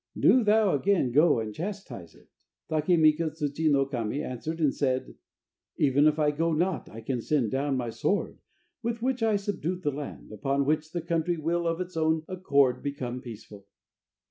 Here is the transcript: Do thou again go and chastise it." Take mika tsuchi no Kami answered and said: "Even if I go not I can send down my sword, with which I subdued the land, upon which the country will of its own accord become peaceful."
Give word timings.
Do 0.19 0.43
thou 0.43 0.73
again 0.73 1.11
go 1.11 1.39
and 1.39 1.53
chastise 1.53 2.15
it." 2.15 2.27
Take 2.67 2.87
mika 2.99 3.29
tsuchi 3.29 3.69
no 3.69 3.85
Kami 3.85 4.23
answered 4.23 4.59
and 4.59 4.73
said: 4.73 5.13
"Even 5.77 6.07
if 6.07 6.17
I 6.17 6.31
go 6.31 6.53
not 6.53 6.89
I 6.89 7.01
can 7.01 7.21
send 7.21 7.51
down 7.51 7.77
my 7.77 7.91
sword, 7.91 8.39
with 8.81 9.03
which 9.03 9.21
I 9.21 9.35
subdued 9.35 9.83
the 9.83 9.91
land, 9.91 10.31
upon 10.31 10.65
which 10.65 10.89
the 10.91 11.01
country 11.01 11.37
will 11.37 11.67
of 11.67 11.79
its 11.79 11.95
own 11.95 12.23
accord 12.27 12.81
become 12.81 13.21
peaceful." 13.21 13.67